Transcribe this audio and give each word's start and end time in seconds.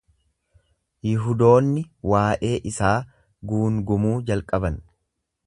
Yihudoonni 1.09 1.83
waa’ee 2.13 2.55
isaa 2.73 2.95
guungumuu 3.53 4.17
jalqaban. 4.31 4.83